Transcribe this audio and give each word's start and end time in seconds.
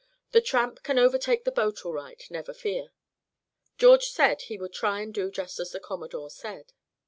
The 0.31 0.41
Tramp 0.41 0.81
can 0.81 0.97
overtake 0.97 1.43
that 1.43 1.53
boat 1.53 1.85
all 1.85 1.93
right, 1.93 2.25
never 2.31 2.55
fear." 2.55 2.91
George 3.77 4.05
said 4.07 4.41
he 4.41 4.57
would 4.57 4.73
try 4.73 4.99
and 5.01 5.13
do 5.13 5.29
just 5.29 5.59
as 5.59 5.73
the 5.73 5.79
Commodore 5.79 6.31
said. 6.31 6.73